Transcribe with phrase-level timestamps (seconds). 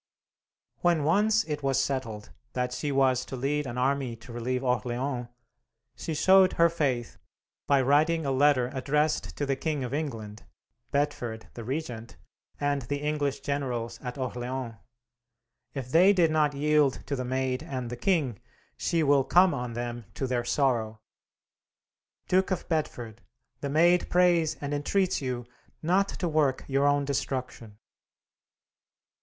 [0.79, 5.27] When once it was settled that she was to lead an army to relieve Orleans,
[5.95, 7.19] she showed her faith
[7.67, 10.41] by writing a letter addressed to the King of England,
[10.89, 12.17] Bedford, the Regent,
[12.59, 14.73] and the English generals at Orleans.
[15.75, 18.39] If they did not yield to the Maid and the king,
[18.77, 20.99] she will come on them to their sorrow.
[22.27, 23.21] "Duke of Bedford,
[23.59, 25.45] the Maid prays and entreats you
[25.83, 27.77] not to work your own destruction!"